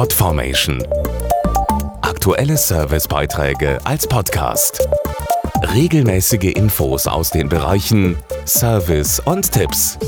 Podformation. 0.00 0.82
Aktuelle 2.00 2.56
Servicebeiträge 2.56 3.78
als 3.84 4.06
Podcast. 4.06 4.88
Regelmäßige 5.74 6.54
Infos 6.54 7.06
aus 7.06 7.28
den 7.28 7.50
Bereichen 7.50 8.16
Service 8.46 9.20
und 9.20 9.52
Tipps. 9.52 9.98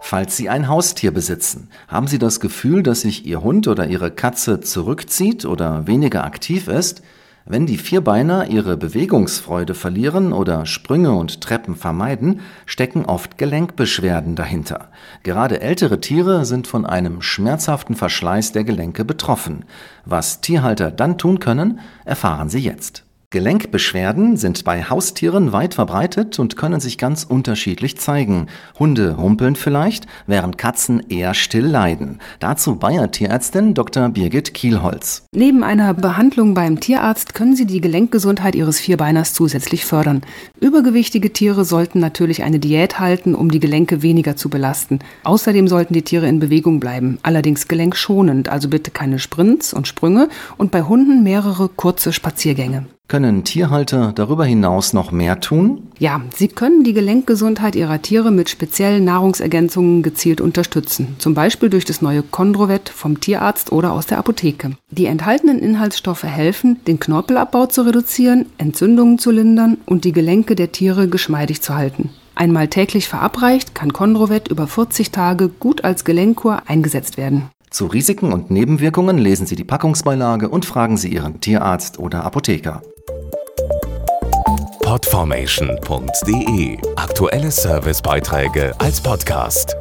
Falls 0.00 0.36
Sie 0.36 0.48
ein 0.48 0.66
Haustier 0.66 1.12
besitzen, 1.12 1.70
haben 1.86 2.08
Sie 2.08 2.18
das 2.18 2.40
Gefühl, 2.40 2.82
dass 2.82 3.02
sich 3.02 3.24
Ihr 3.24 3.40
Hund 3.40 3.68
oder 3.68 3.86
Ihre 3.86 4.10
Katze 4.10 4.60
zurückzieht 4.60 5.44
oder 5.44 5.86
weniger 5.86 6.24
aktiv 6.24 6.66
ist? 6.66 7.02
Wenn 7.50 7.64
die 7.64 7.78
Vierbeiner 7.78 8.50
ihre 8.50 8.76
Bewegungsfreude 8.76 9.72
verlieren 9.72 10.34
oder 10.34 10.66
Sprünge 10.66 11.12
und 11.12 11.40
Treppen 11.40 11.76
vermeiden, 11.76 12.42
stecken 12.66 13.06
oft 13.06 13.38
Gelenkbeschwerden 13.38 14.36
dahinter. 14.36 14.90
Gerade 15.22 15.62
ältere 15.62 15.98
Tiere 15.98 16.44
sind 16.44 16.66
von 16.66 16.84
einem 16.84 17.22
schmerzhaften 17.22 17.96
Verschleiß 17.96 18.52
der 18.52 18.64
Gelenke 18.64 19.06
betroffen. 19.06 19.64
Was 20.04 20.42
Tierhalter 20.42 20.90
dann 20.90 21.16
tun 21.16 21.40
können, 21.40 21.80
erfahren 22.04 22.50
Sie 22.50 22.60
jetzt. 22.60 23.07
Gelenkbeschwerden 23.30 24.38
sind 24.38 24.64
bei 24.64 24.84
Haustieren 24.84 25.52
weit 25.52 25.74
verbreitet 25.74 26.38
und 26.38 26.56
können 26.56 26.80
sich 26.80 26.96
ganz 26.96 27.24
unterschiedlich 27.24 27.98
zeigen. 27.98 28.46
Hunde 28.78 29.18
humpeln 29.18 29.54
vielleicht, 29.54 30.06
während 30.26 30.56
Katzen 30.56 31.10
eher 31.10 31.34
still 31.34 31.66
leiden. 31.66 32.20
Dazu 32.40 32.76
Bayer 32.76 33.10
Tierärztin 33.10 33.74
Dr. 33.74 34.08
Birgit 34.08 34.54
Kielholz. 34.54 35.26
Neben 35.34 35.62
einer 35.62 35.92
Behandlung 35.92 36.54
beim 36.54 36.80
Tierarzt 36.80 37.34
können 37.34 37.54
Sie 37.54 37.66
die 37.66 37.82
Gelenkgesundheit 37.82 38.54
Ihres 38.54 38.80
Vierbeiners 38.80 39.34
zusätzlich 39.34 39.84
fördern. 39.84 40.22
Übergewichtige 40.58 41.30
Tiere 41.30 41.66
sollten 41.66 42.00
natürlich 42.00 42.44
eine 42.44 42.58
Diät 42.58 42.98
halten, 42.98 43.34
um 43.34 43.50
die 43.50 43.60
Gelenke 43.60 44.00
weniger 44.00 44.36
zu 44.36 44.48
belasten. 44.48 45.00
Außerdem 45.24 45.68
sollten 45.68 45.92
die 45.92 46.00
Tiere 46.00 46.26
in 46.26 46.40
Bewegung 46.40 46.80
bleiben, 46.80 47.18
allerdings 47.22 47.68
gelenkschonend, 47.68 48.48
also 48.48 48.70
bitte 48.70 48.90
keine 48.90 49.18
Sprints 49.18 49.74
und 49.74 49.86
Sprünge 49.86 50.30
und 50.56 50.70
bei 50.70 50.80
Hunden 50.80 51.22
mehrere 51.22 51.68
kurze 51.68 52.14
Spaziergänge. 52.14 52.86
Können 53.08 53.42
Tierhalter 53.42 54.12
darüber 54.14 54.44
hinaus 54.44 54.92
noch 54.92 55.12
mehr 55.12 55.40
tun? 55.40 55.88
Ja, 55.98 56.20
sie 56.36 56.48
können 56.48 56.84
die 56.84 56.92
Gelenkgesundheit 56.92 57.74
ihrer 57.74 58.02
Tiere 58.02 58.30
mit 58.30 58.50
speziellen 58.50 59.04
Nahrungsergänzungen 59.04 60.02
gezielt 60.02 60.42
unterstützen. 60.42 61.16
Zum 61.18 61.32
Beispiel 61.32 61.70
durch 61.70 61.86
das 61.86 62.02
neue 62.02 62.22
Chondrovet 62.22 62.90
vom 62.90 63.18
Tierarzt 63.18 63.72
oder 63.72 63.92
aus 63.92 64.04
der 64.04 64.18
Apotheke. 64.18 64.72
Die 64.90 65.06
enthaltenen 65.06 65.58
Inhaltsstoffe 65.58 66.24
helfen, 66.24 66.84
den 66.86 67.00
Knorpelabbau 67.00 67.64
zu 67.64 67.86
reduzieren, 67.86 68.44
Entzündungen 68.58 69.18
zu 69.18 69.30
lindern 69.30 69.78
und 69.86 70.04
die 70.04 70.12
Gelenke 70.12 70.54
der 70.54 70.72
Tiere 70.72 71.08
geschmeidig 71.08 71.62
zu 71.62 71.74
halten. 71.74 72.10
Einmal 72.34 72.68
täglich 72.68 73.08
verabreicht 73.08 73.74
kann 73.74 73.94
Chondrovet 73.94 74.48
über 74.48 74.66
40 74.66 75.10
Tage 75.12 75.48
gut 75.48 75.82
als 75.82 76.04
Gelenkkur 76.04 76.62
eingesetzt 76.66 77.16
werden. 77.16 77.48
Zu 77.70 77.86
Risiken 77.86 78.32
und 78.32 78.50
Nebenwirkungen 78.50 79.18
lesen 79.18 79.46
Sie 79.46 79.56
die 79.56 79.64
Packungsbeilage 79.64 80.48
und 80.48 80.64
fragen 80.64 80.96
Sie 80.96 81.08
Ihren 81.08 81.40
Tierarzt 81.40 81.98
oder 81.98 82.24
Apotheker 82.24 82.82
podformation.de 84.88 86.78
Aktuelle 86.96 87.50
Servicebeiträge 87.50 88.72
als 88.78 89.02
Podcast. 89.02 89.77